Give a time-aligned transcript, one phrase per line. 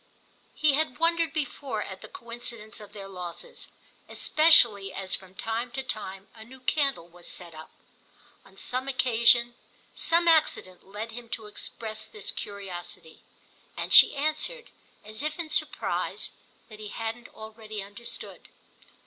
[0.55, 3.69] He had wondered before at the coincidence of their losses,
[4.09, 7.69] especially as from time to time a new candle was set up.
[8.43, 9.53] On some occasion
[9.93, 13.21] some accident led him to express this curiosity,
[13.77, 14.71] and she answered
[15.05, 16.31] as if in surprise
[16.67, 18.49] that he hadn't already understood.